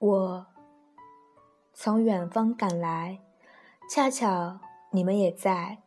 [0.00, 0.46] 我
[1.74, 3.20] 从远方赶来，
[3.86, 4.58] 恰巧
[4.92, 5.82] 你们也在，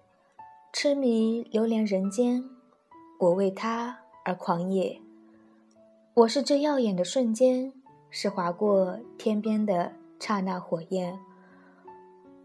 [0.72, 2.48] 痴迷流连人间，
[3.20, 5.02] 我为他而狂野。
[6.14, 7.74] 我是这耀眼的瞬间，
[8.12, 11.20] 是划过天边的刹那火焰。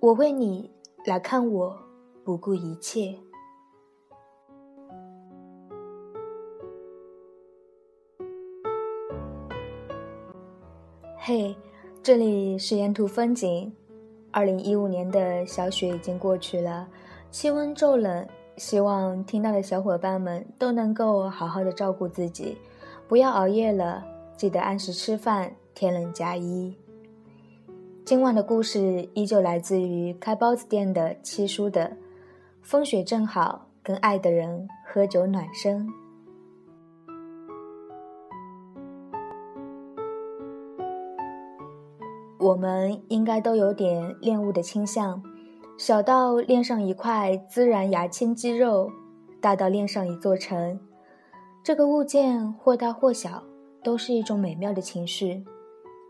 [0.01, 0.71] 我为你
[1.05, 1.79] 来看，我
[2.25, 3.19] 不顾一切。
[11.29, 11.55] 嘿，
[12.03, 13.71] 这里是沿途风景。
[14.31, 16.89] 二零一五年的小雪已经过去了，
[17.31, 22.57] 气温骤冷，希望听到的小伙伴们都能够好好的照顾自己，
[23.07, 24.03] 不要熬夜了，
[24.39, 26.75] 记得按时吃饭，天冷加衣。
[28.07, 31.95] 今晚的故事依旧来自于开包子店的七叔的，
[32.63, 35.87] 风雪正好，跟爱的人喝酒暖身。
[42.39, 45.21] 我们应该都有点恋物的倾向，
[45.77, 48.91] 小到恋上一块孜然牙签肌肉，
[49.41, 50.79] 大到恋上一座城。
[51.65, 53.43] 这个物件或大或小，
[53.83, 55.45] 都是一种美妙的情绪。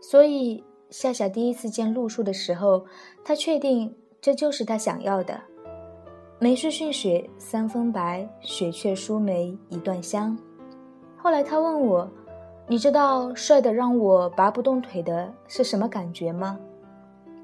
[0.01, 2.85] 所以夏夏第一次见陆叔的时候，
[3.25, 5.41] 他确定这就是他想要的。
[6.39, 10.37] 梅树逊雪三分白，雪却输梅一段香。
[11.17, 12.07] 后来他问我。
[12.71, 16.59] 你知道帅的让我拔不动腿的是什么感觉吗？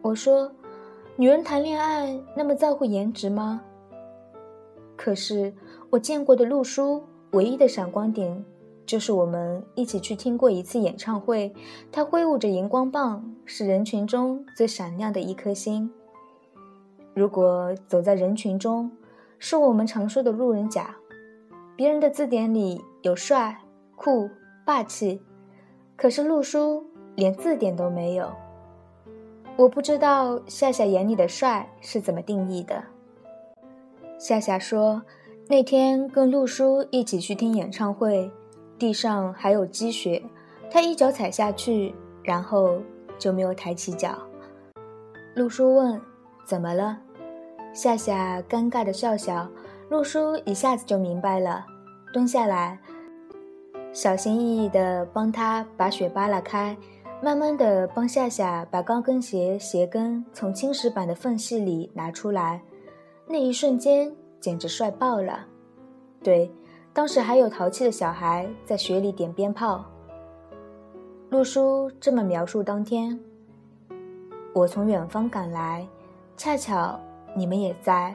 [0.04, 0.52] 我说，
[1.16, 3.60] 女人谈恋爱那么在乎颜值吗？
[4.96, 5.52] 可是
[5.90, 7.02] 我见过的陆叔
[7.32, 8.46] 唯一的闪光点，
[8.86, 11.52] 就是我们一起去听过一次演唱会，
[11.92, 15.90] 他挥舞着荧光棒，是人群中最闪亮的一颗星。
[17.16, 18.92] 如果走在人群中，
[19.40, 20.96] 是我们常说的路人甲，
[21.76, 23.60] 别人的字典里有帅、
[23.96, 24.30] 酷。
[24.66, 25.22] 霸气，
[25.96, 26.84] 可是陆叔
[27.16, 28.34] 连字典都没有。
[29.56, 32.84] 我不知道夏夏眼里的帅是怎么定义的。
[34.18, 35.02] 夏夏说，
[35.48, 38.30] 那天跟陆叔一起去听演唱会，
[38.80, 40.22] 地上还有积雪，
[40.72, 41.94] 他一脚踩下去，
[42.24, 42.82] 然后
[43.20, 44.18] 就没有抬起脚。
[45.36, 46.02] 陆叔问
[46.44, 46.98] ：“怎么了？”
[47.72, 49.48] 夏夏尴尬的笑笑，
[49.90, 51.66] 陆叔一下子就明白了，
[52.12, 52.80] 蹲下来。
[53.96, 56.76] 小心翼翼地帮他把雪扒拉开，
[57.24, 62.62] 慢慢地帮夏夏把高跟鞋鞋跟从青石板的缝隙里拿出来。
[63.26, 65.48] 那一瞬间简直帅爆了！
[66.22, 66.52] 对，
[66.92, 69.86] 当时还有淘气的小孩在雪里点鞭炮。
[71.30, 73.18] 陆叔这么描述当天：
[74.54, 75.88] 我从远方赶来，
[76.36, 77.00] 恰巧
[77.34, 78.14] 你们也在，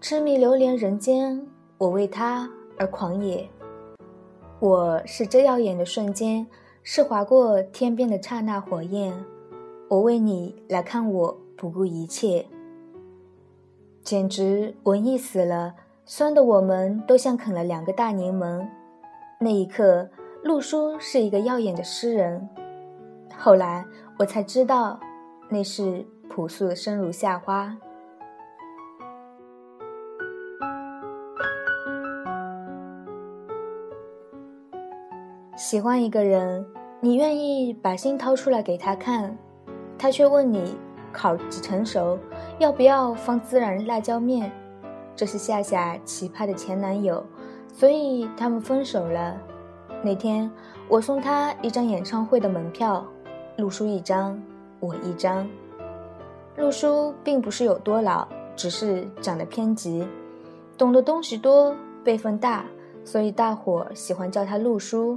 [0.00, 1.46] 痴迷流连人间，
[1.78, 3.48] 我为他而狂野。
[4.60, 6.46] 我是这耀眼的瞬间，
[6.82, 9.12] 是划过天边的刹那火焰。
[9.88, 12.46] 我为你来看，我不顾一切，
[14.02, 15.74] 简直文艺死了，
[16.06, 18.66] 酸的我们都像啃了两个大柠檬。
[19.40, 20.08] 那一刻，
[20.42, 22.48] 陆叔是一个耀眼的诗人。
[23.36, 23.84] 后来
[24.18, 24.98] 我才知道，
[25.50, 27.76] 那是朴素的生如夏花。
[35.56, 36.66] 喜欢一个人，
[37.00, 39.36] 你愿意把心掏出来给他看，
[39.96, 40.76] 他却问你
[41.12, 42.18] 烤几成熟，
[42.58, 44.50] 要不要放孜然辣椒面？
[45.14, 47.24] 这是夏夏奇葩的前男友，
[47.72, 49.40] 所以他们分手了。
[50.02, 50.50] 那天
[50.88, 53.06] 我送他一张演唱会的门票，
[53.56, 54.36] 陆叔一张，
[54.80, 55.48] 我一张。
[56.56, 58.26] 陆叔并不是有多老，
[58.56, 60.04] 只是长得偏急，
[60.76, 61.72] 懂的东西多，
[62.02, 62.64] 辈分大，
[63.04, 65.16] 所以大伙喜欢叫他陆叔。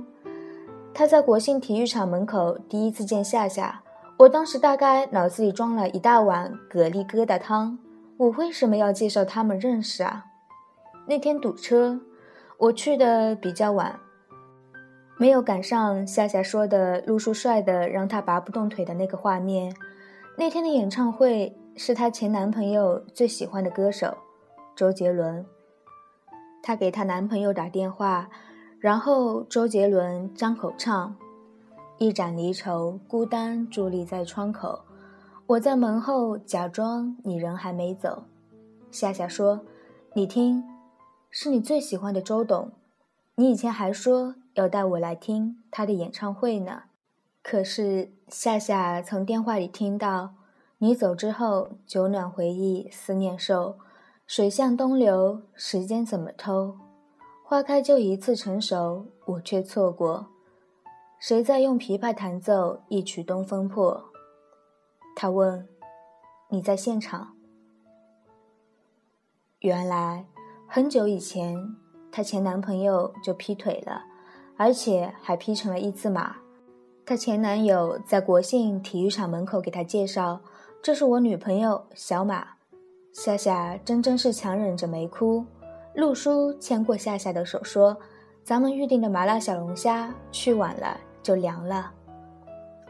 [0.97, 3.83] 他在国信体育场门口第一次见夏夏，
[4.17, 7.77] 我当时大概脑子里装了一大碗蛤蜊疙瘩汤。
[8.17, 10.25] 我为什么要介绍他们认识啊？
[11.07, 12.01] 那天堵车，
[12.57, 13.99] 我去的比较晚，
[15.19, 19.71] 没有赶上夏夏说的陆叔帅的让他拔不动腿的那个画面。
[20.35, 24.17] 那天的演唱会是她前男朋友最喜欢的歌手
[24.75, 25.45] 周杰伦，
[26.63, 28.27] 她给她男朋友打电话。
[28.79, 31.15] 然后周杰伦张口唱
[31.97, 34.81] ：“一盏离愁，孤单伫立在窗口。
[35.47, 38.23] 我在门后假装你人还没走。”
[38.91, 39.61] 夏夏说
[40.13, 40.63] ：“你听，
[41.31, 42.71] 是你最喜欢的周董。
[43.35, 46.83] 你以前还说要带我来听他的演唱会呢。
[47.41, 50.35] 可是夏夏从电话里听到
[50.77, 53.77] 你走之后，酒暖回忆，思念瘦，
[54.25, 56.77] 水向东流，时间怎么偷？”
[57.49, 60.27] 花开就一次成熟，我却错过。
[61.17, 63.95] 谁在用琵琶弹奏一曲《东风破》？
[65.15, 65.65] 他问
[66.51, 67.35] ：“你在现场？”
[69.63, 70.25] 原来
[70.67, 71.73] 很久以前，
[72.11, 74.03] 她前男朋友就劈腿了，
[74.57, 76.35] 而且还劈成了一字马。
[77.05, 80.41] 她前男友在国信体育场门口给她介绍
[80.83, 82.45] ：“这是我女朋友小马。”
[83.15, 85.45] 夏夏真真是强忍着没哭。
[85.97, 87.97] 陆叔牵过夏夏的手说
[88.45, 91.91] ：“咱们预定的麻辣小龙虾去晚了。”就凉了。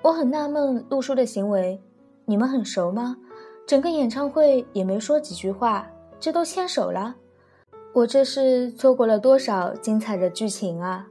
[0.02, 1.82] 我很纳闷陆叔的行为，
[2.26, 3.16] 你们很熟吗？
[3.66, 5.88] 整个演唱会也没说几句话，
[6.20, 7.16] 这都牵手了。
[7.94, 11.08] 我这是错过了多少精彩的剧情啊！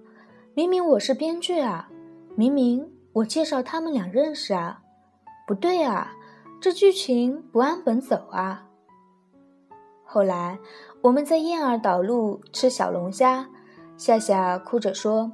[0.53, 1.89] 明明我是编剧啊，
[2.35, 4.83] 明明我介绍他们俩认识啊，
[5.47, 6.13] 不对啊，
[6.61, 8.65] 这剧情不按本走啊。
[10.05, 10.61] 后来
[11.07, 13.49] 我们在燕儿岛路吃小龙虾，
[13.97, 15.31] 夏夏哭着说。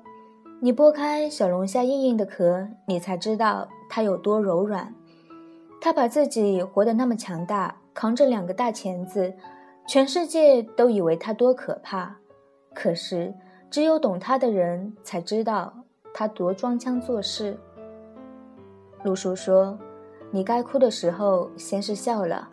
[0.60, 4.94] 你剥开小龙虾硬硬的壳，你才知道它有多柔软。
[5.80, 9.32] 他把自己活得那么强大，扛着两个大钳子，
[9.86, 12.18] 全世界都以为他多可怕。
[12.74, 13.32] 可是，
[13.70, 15.72] 只有懂他的人才知道
[16.12, 17.58] 他多装腔作势。
[19.04, 19.78] 陆叔说
[20.30, 22.50] ：“你该哭的时候先是笑了，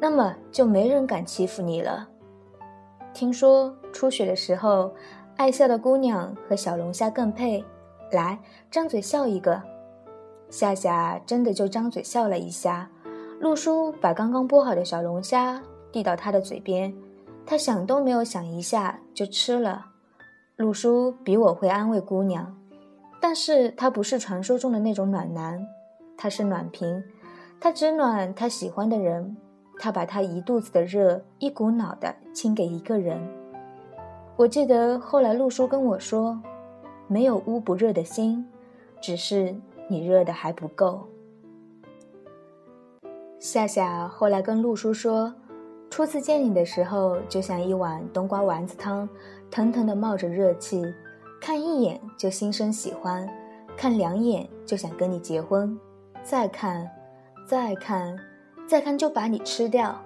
[0.00, 2.08] 那么就没人敢欺负你了。”
[3.12, 4.92] 听说初雪的时候。
[5.36, 7.64] 爱笑的姑娘和小龙虾更配，
[8.12, 8.38] 来
[8.70, 9.58] 张嘴笑一个。
[10.50, 12.86] 夏夏真的就张嘴笑了一下。
[13.40, 16.92] 陆叔把刚刚剥好的小龙虾递到他的嘴边，
[17.46, 19.86] 他想都没有想一下就吃了。
[20.56, 22.54] 陆叔比我会安慰姑娘，
[23.18, 25.66] 但是他不是传说中的那种暖男，
[26.18, 27.02] 他是暖瓶，
[27.58, 29.34] 他只暖他喜欢的人，
[29.82, 33.18] 他把他一肚子的热一股脑的倾给一个人。
[34.36, 36.38] 我记得后来陆叔跟我说
[37.08, 38.46] ：“没有捂不热的心，
[39.00, 39.56] 只是
[39.88, 41.08] 你热的还不够。”
[43.40, 45.34] 夏夏后来跟陆叔说
[45.88, 49.08] ：“初次见你的时候，就像一碗冬瓜丸子汤，
[49.50, 50.84] 腾腾的冒着热气，
[51.40, 53.26] 看一眼就心生喜欢，
[53.78, 55.78] 看两眼就想跟你结婚，
[56.22, 56.86] 再看，
[57.46, 58.14] 再看，
[58.70, 60.00] 再看就把你吃掉。”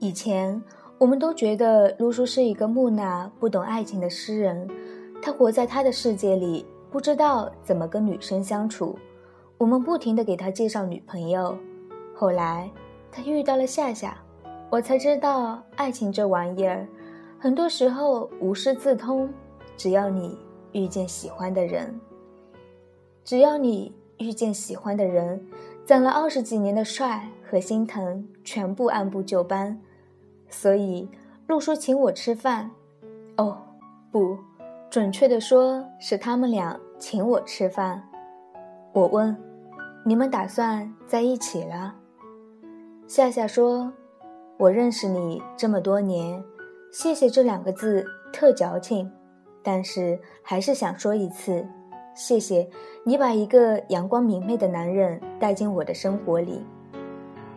[0.00, 0.62] 以前
[0.96, 4.66] 我们都觉得卢叔是一个木讷、不懂爱情的诗人，
[5.20, 8.98] 他活在他的世界里，不知道怎么跟女生相处。
[9.58, 11.54] 我们不停的给他介绍女朋友，
[12.14, 12.70] 后来
[13.12, 14.16] 他遇到了夏夏，
[14.70, 16.88] 我才知道爱情这玩意儿，
[17.38, 19.28] 很多时候无师自通。
[19.76, 20.38] 只要你
[20.74, 21.98] 遇见喜欢的人，
[23.24, 25.42] 只要你遇见喜欢的人，
[25.86, 29.80] 攒了二十几年的帅和心疼，全部按部就班。
[30.50, 31.08] 所以，
[31.46, 32.70] 陆叔请我吃饭，
[33.36, 33.56] 哦，
[34.10, 34.36] 不，
[34.90, 38.02] 准确的说是他们俩请我吃饭。
[38.92, 39.36] 我问
[40.04, 41.94] ：“你们打算在一起了？”
[43.08, 43.92] 夏夏说
[44.58, 46.42] ：“我认识你这么多年，
[46.92, 49.10] 谢谢这两个字特矫情，
[49.64, 51.66] 但是还是想说一次，
[52.14, 52.68] 谢谢
[53.02, 56.62] 你把一个阳光明媚的男人带进我的生活里。”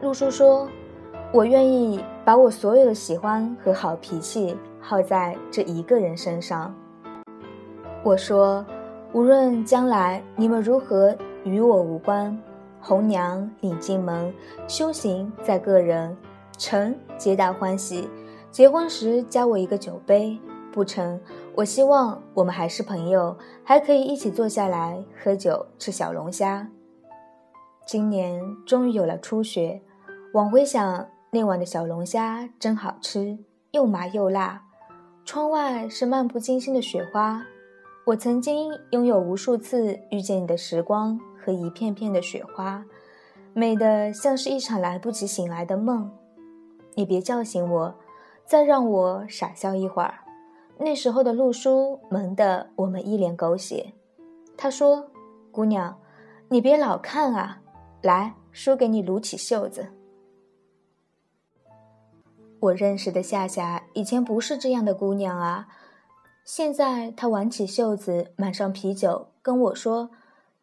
[0.01, 0.67] 陆叔说。
[1.33, 6.73] 我愿意把我所有的喜欢和好脾气耗在这一个人身上。
[8.01, 8.65] 我说，
[9.11, 12.35] 无论将来你们如何，与我无关。
[12.79, 14.33] 红娘领进门，
[14.69, 16.15] 修行在个人，
[16.57, 18.07] 成皆大欢喜。
[18.49, 20.39] 结婚时加我一个酒杯，
[20.71, 21.19] 不成，
[21.57, 26.69] 我希望我们还是朋友，还可以一起坐下来喝酒吃小龙虾。
[27.83, 29.81] 今年终于有了初雪，
[30.33, 31.07] 往回想。
[31.31, 33.39] 那晚的小龙虾真好吃，
[33.71, 34.65] 又麻又辣。
[35.25, 37.43] 窗外是漫不经心的雪花。
[38.05, 42.85] 我曾经拥有无数次遇见你的时光和一片片的雪花，
[43.53, 46.11] 美得像是一场来不及醒来的梦。
[46.93, 47.95] 你别叫醒我，
[48.45, 50.19] 再让我傻笑一会儿。
[50.79, 53.93] 那时候的陆叔萌得我们一脸狗血。
[54.55, 55.09] 他说
[55.51, 55.99] ：“姑娘，
[56.49, 57.61] 你别老看啊，
[58.01, 59.87] 来，叔给你撸起袖子。”
[62.59, 65.67] 我认识的夏夏以前不是这样的姑娘啊，
[66.43, 70.09] 现在她挽起袖子，满上啤酒，跟我说：“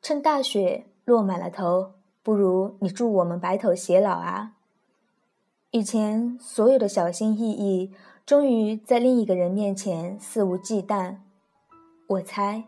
[0.03, 1.93] 趁大雪落满了头，
[2.23, 4.53] 不如你助我们白头偕老啊。”
[5.71, 7.93] 以前所有的小心翼翼，
[8.27, 11.17] 终于在另一个人面前肆无忌惮。
[12.07, 12.65] 我猜，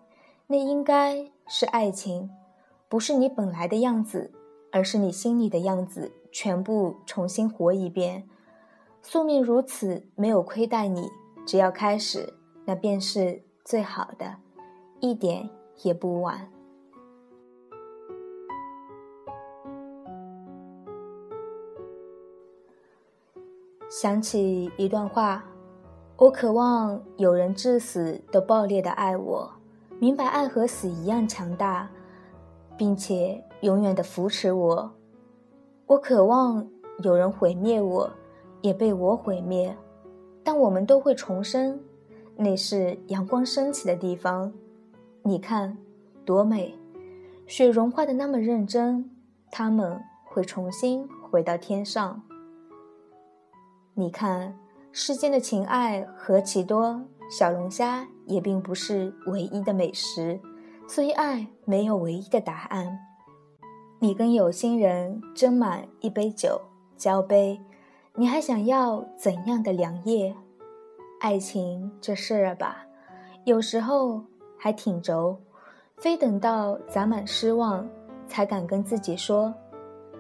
[0.49, 2.31] 那应该是爱情，
[2.91, 4.31] 不是你本来的样子，
[4.71, 8.29] 而是你心里的样子，全部重新活一遍。
[9.01, 11.09] 宿命如此，没有亏待你，
[11.47, 12.35] 只要开始，
[12.67, 14.37] 那便是最好的，
[15.01, 15.49] 一点
[15.85, 16.51] 也不晚。
[23.89, 25.45] 想起一段话，
[26.17, 29.49] 我渴望有人至死都爆裂的爱我，
[30.01, 31.89] 明白爱和死一样强大，
[32.77, 34.93] 并且永远的扶持我。
[35.87, 36.67] 我渴望
[37.05, 38.11] 有人毁灭我，
[38.61, 39.75] 也被我毁灭，
[40.43, 41.79] 但我们都会重生，
[42.35, 44.53] 那是阳光升起的地方。
[45.23, 45.79] 你看，
[46.25, 46.75] 多美！
[47.47, 49.09] 雪融化的那么认真，
[49.53, 52.21] 他们会重新回到天上。
[53.99, 54.55] 你看，
[54.93, 57.01] 世间的情爱何其多，
[57.31, 60.39] 小龙虾也并不是唯一的美食，
[60.87, 62.99] 所以爱没有唯一的答案。
[63.99, 66.61] 你跟有心人斟满一杯酒，
[66.99, 67.59] 交杯，
[68.17, 70.37] 你还想要怎样的良夜？
[71.19, 72.85] 爱情这事儿吧，
[73.45, 74.23] 有时候
[74.59, 75.41] 还挺轴，
[75.97, 77.89] 非等到攒满失望，
[78.29, 79.55] 才敢跟自己说：“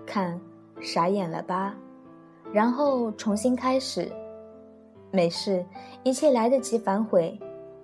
[0.06, 0.40] 看，
[0.80, 1.76] 傻眼了吧？”
[2.52, 4.10] 然后重新开始。
[5.10, 5.64] 没事，
[6.02, 7.38] 一切来得及反悔。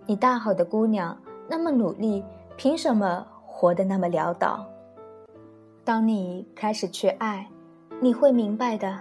[0.06, 1.16] 你大好的姑娘，
[1.48, 2.22] 那么努力，
[2.56, 4.66] 凭什么活得那么潦倒？
[5.84, 7.48] 当你开始去爱，
[8.00, 8.98] 你会明白的。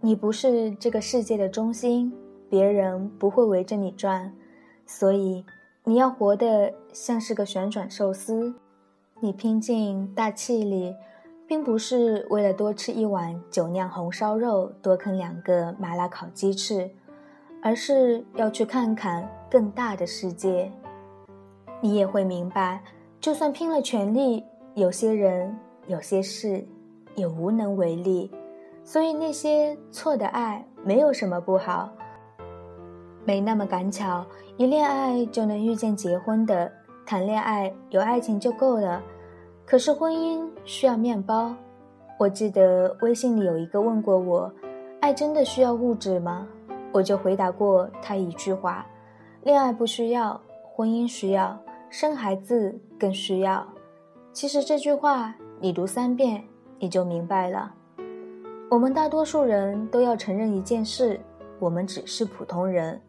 [0.00, 2.12] 你不是这个世界的中心，
[2.50, 4.30] 别人不会围着你转，
[4.86, 5.44] 所以
[5.82, 8.54] 你要活得像是个旋转寿司。
[9.20, 10.94] 你拼尽大气力，
[11.46, 16.90] 并不是为了多吃一碗酒酿红烧肉，多啃两个麻辣烤鸡翅，
[17.62, 20.70] 而是要去看看更大的世界。
[21.80, 22.82] 你也会明白，
[23.20, 25.56] 就算拼了全力，有些人。
[25.86, 26.66] 有些事
[27.14, 28.30] 也无能为力，
[28.84, 31.90] 所以那些错的爱没有什么不好。
[33.26, 34.24] 没那么赶巧，
[34.56, 36.72] 一恋爱就能遇见结婚的，
[37.04, 39.02] 谈恋爱有爱情就够了。
[39.66, 41.54] 可是婚姻需要面包。
[42.18, 44.52] 我记得微信里有一个问过我
[45.00, 46.46] ：“爱真的需要物质吗？”
[46.92, 48.86] 我就回答过他一句话
[49.42, 50.40] ：“恋爱不需要，
[50.72, 51.58] 婚姻需要，
[51.90, 53.66] 生孩子更需要。”
[54.32, 55.34] 其实这句话。
[55.60, 56.44] 你读三遍，
[56.78, 57.72] 你就明白了。
[58.68, 61.18] 我们大多数人都要承认一件事：
[61.58, 63.00] 我们只是普通人。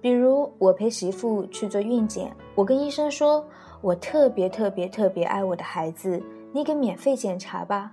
[0.00, 3.44] 比如，我陪媳妇去做孕检，我跟医生说
[3.80, 7.92] ：“我特别特别特别爱我的孩子，你给免费检查吧。”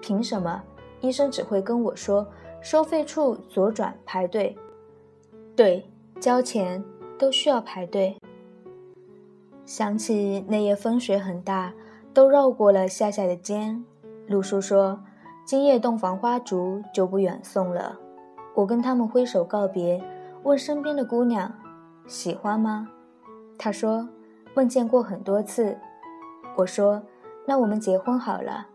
[0.00, 0.62] 凭什么？
[1.00, 2.26] 医生只会跟我说
[2.60, 4.56] ：“收费处左转排队。”
[5.54, 5.84] 对，
[6.20, 6.82] 交钱
[7.18, 8.16] 都需要排队。
[9.64, 11.72] 想起那夜风雪很大。
[12.14, 13.82] 都绕过了夏夏的肩，
[14.26, 15.00] 陆叔说
[15.46, 17.98] ：“今夜洞房花烛就不远送了。”
[18.54, 20.04] 我跟他们挥手告别，
[20.42, 21.50] 问身边的姑娘
[22.06, 22.90] ：“喜欢吗？”
[23.56, 24.06] 她说
[24.54, 25.78] ：“梦见过很多次。”
[26.56, 27.02] 我说
[27.46, 28.66] ：“那我们结婚好了。”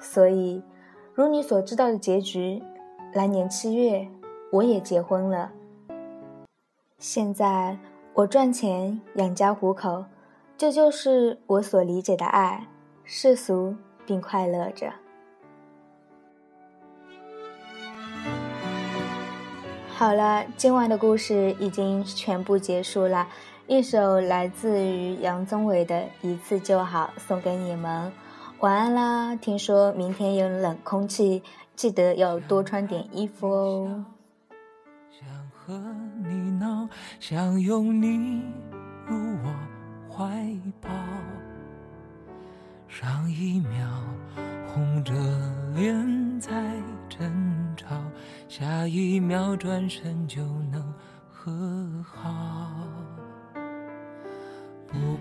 [0.00, 0.62] 所以，
[1.14, 2.62] 如你所知道的结局，
[3.12, 4.08] 来年七月
[4.52, 5.52] 我也结婚了。
[6.98, 7.78] 现在
[8.14, 10.04] 我赚钱养家糊口。
[10.58, 12.66] 这就是我所理解的爱，
[13.04, 13.76] 世俗
[14.06, 14.90] 并快乐着。
[19.88, 23.28] 好了，今晚的故事已经全部结束了。
[23.68, 28.12] 一首来自于杨宗纬的《一次就好》送给你们，
[28.60, 29.34] 晚安啦！
[29.34, 31.42] 听说明天有冷空气，
[31.74, 34.04] 记得要多穿点衣服哦。
[35.10, 35.74] 想和
[36.22, 38.40] 你闹，想拥你
[39.04, 39.52] 入我。
[40.16, 40.24] 怀
[40.80, 40.88] 抱，
[42.86, 43.86] 上一秒
[44.68, 45.12] 红着
[45.74, 46.52] 脸在
[47.08, 47.96] 争吵，
[48.48, 50.94] 下一秒转身就能
[51.28, 51.52] 和
[52.04, 52.45] 好。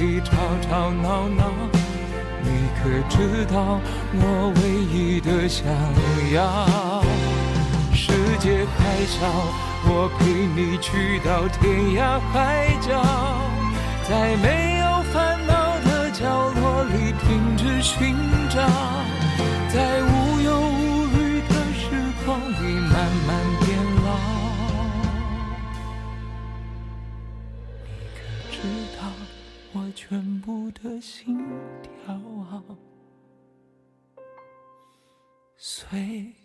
[0.00, 1.44] 里吵吵闹闹。
[2.42, 2.48] 你
[2.80, 3.78] 可知道
[4.14, 5.62] 我唯一的想
[6.32, 7.04] 要？
[7.92, 9.20] 世界还小，
[9.84, 10.24] 我陪
[10.56, 11.60] 你去到天
[12.00, 12.88] 涯海角，
[14.08, 15.52] 在没有烦恼
[15.84, 18.16] 的角落里停止寻
[18.48, 18.56] 找，
[19.68, 20.12] 在无
[35.62, 36.39] 随。